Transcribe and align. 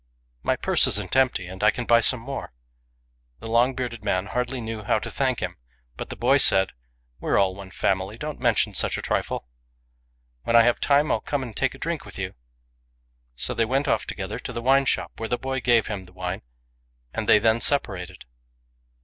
My 0.41 0.55
purse 0.55 0.87
isn't 0.87 1.15
empty, 1.15 1.45
and 1.45 1.63
I 1.63 1.69
can 1.69 1.85
buy 1.85 2.01
some 2.01 2.21
more." 2.21 2.53
The 3.39 3.45
long 3.45 3.75
bearded 3.75 4.03
man 4.03 4.25
hardly 4.25 4.59
knew 4.59 4.81
how 4.81 4.97
to 4.97 5.11
thank 5.11 5.41
him; 5.41 5.57
but 5.95 6.09
the 6.09 6.15
boy 6.15 6.37
said," 6.39 6.71
We're 7.19 7.37
all 7.37 7.53
one 7.53 7.69
family. 7.69 8.15
Don't 8.17 8.39
mention 8.39 8.73
such 8.73 8.97
a 8.97 9.01
trifle. 9.03 9.45
When 10.41 10.55
I 10.55 10.63
have 10.63 10.79
time 10.79 11.11
I'll 11.11 11.21
come 11.21 11.43
and 11.43 11.55
take 11.55 11.75
a 11.75 11.77
drink 11.77 12.03
with 12.03 12.17
you." 12.17 12.33
So 13.35 13.53
they 13.53 13.63
went 13.65 13.87
off 13.87 14.07
together 14.07 14.39
to 14.39 14.51
the 14.51 14.59
wine 14.63 14.85
shop, 14.85 15.11
where 15.19 15.29
the 15.29 15.37
boy 15.37 15.61
gave 15.61 15.85
him 15.85 16.05
the 16.05 16.13
wine 16.13 16.41
and 17.13 17.29
they 17.29 17.37
then 17.37 17.61
separated. 17.61 18.25